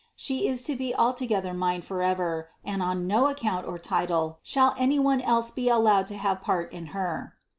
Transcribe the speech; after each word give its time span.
She 0.15 0.47
is 0.47 0.63
to 0.63 0.75
be 0.75 0.95
altogether 0.95 1.53
mine 1.53 1.83
forever 1.83 2.49
and 2.65 2.81
on 2.81 3.05
no 3.05 3.27
account 3.27 3.67
or 3.67 3.77
title 3.77 4.39
shall 4.41 4.73
any 4.75 4.97
one 4.97 5.21
else 5.21 5.51
be 5.51 5.69
allowed 5.69 6.07
to 6.07 6.17
have 6.17 6.41
part 6.41 6.73
in 6.73 6.87
Her." 6.87 7.37